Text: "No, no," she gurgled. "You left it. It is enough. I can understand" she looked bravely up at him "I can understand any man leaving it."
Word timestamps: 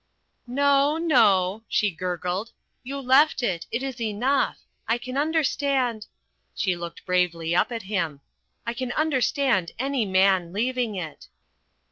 "No, 0.47 0.97
no," 0.97 1.61
she 1.69 1.91
gurgled. 1.91 2.53
"You 2.81 2.99
left 2.99 3.43
it. 3.43 3.67
It 3.71 3.83
is 3.83 4.01
enough. 4.01 4.57
I 4.87 4.97
can 4.97 5.15
understand" 5.15 6.07
she 6.55 6.75
looked 6.75 7.05
bravely 7.05 7.55
up 7.55 7.71
at 7.71 7.83
him 7.83 8.21
"I 8.65 8.73
can 8.73 8.91
understand 8.93 9.73
any 9.77 10.05
man 10.07 10.53
leaving 10.53 10.95
it." 10.95 11.27